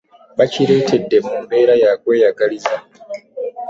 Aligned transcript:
Bakireetedde 0.37 1.17
mu 1.25 1.33
mbeera 1.43 1.73
ya 1.83 1.91
kweyagaliza. 2.01 2.75